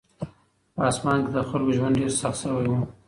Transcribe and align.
په 0.73 0.81
اصفهان 0.89 1.19
کې 1.25 1.31
د 1.33 1.39
خلکو 1.49 1.75
ژوند 1.77 1.97
ډېر 1.99 2.11
سخت 2.21 2.37
شوی 2.43 2.67
و. 2.71 2.75